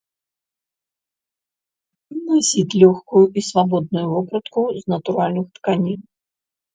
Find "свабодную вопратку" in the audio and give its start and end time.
3.49-4.61